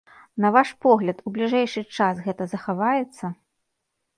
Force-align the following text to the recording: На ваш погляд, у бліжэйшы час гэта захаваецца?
На 0.45 0.49
ваш 0.55 0.69
погляд, 0.85 1.19
у 1.27 1.33
бліжэйшы 1.35 1.81
час 1.99 2.25
гэта 2.29 2.43
захаваецца? 2.55 3.25